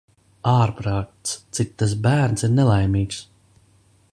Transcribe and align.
Ārprāts, 0.51 1.35
cik 1.57 1.75
tas 1.81 1.93
bērns 2.07 2.47
ir 2.49 2.53
nelaimīgs! 2.61 3.21